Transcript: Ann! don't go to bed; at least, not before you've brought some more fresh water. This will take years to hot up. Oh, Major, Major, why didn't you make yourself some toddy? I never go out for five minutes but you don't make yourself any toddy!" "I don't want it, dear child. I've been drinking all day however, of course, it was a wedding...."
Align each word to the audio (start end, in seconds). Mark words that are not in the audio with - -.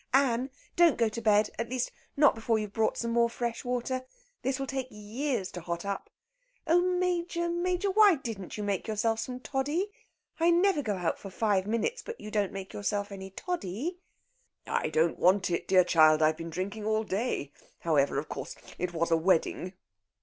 Ann! 0.15 0.49
don't 0.75 0.97
go 0.97 1.09
to 1.09 1.21
bed; 1.21 1.51
at 1.59 1.69
least, 1.69 1.91
not 2.17 2.33
before 2.33 2.57
you've 2.57 2.73
brought 2.73 2.97
some 2.97 3.11
more 3.11 3.29
fresh 3.29 3.63
water. 3.63 4.03
This 4.41 4.59
will 4.59 4.65
take 4.65 4.87
years 4.89 5.51
to 5.51 5.61
hot 5.61 5.85
up. 5.85 6.09
Oh, 6.65 6.81
Major, 6.81 7.47
Major, 7.49 7.91
why 7.91 8.15
didn't 8.15 8.57
you 8.57 8.63
make 8.63 8.87
yourself 8.87 9.19
some 9.19 9.39
toddy? 9.39 9.91
I 10.39 10.49
never 10.49 10.81
go 10.81 10.95
out 10.95 11.19
for 11.19 11.29
five 11.29 11.67
minutes 11.67 12.01
but 12.01 12.19
you 12.19 12.31
don't 12.31 12.51
make 12.51 12.73
yourself 12.73 13.11
any 13.11 13.29
toddy!" 13.29 13.99
"I 14.65 14.89
don't 14.89 15.19
want 15.19 15.51
it, 15.51 15.67
dear 15.67 15.83
child. 15.83 16.23
I've 16.23 16.35
been 16.37 16.49
drinking 16.49 16.83
all 16.87 17.03
day 17.03 17.51
however, 17.81 18.17
of 18.17 18.27
course, 18.27 18.55
it 18.79 18.95
was 18.95 19.11
a 19.11 19.17
wedding...." 19.17 19.73